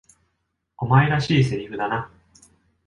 [0.79, 2.09] お前らしい台詞だな。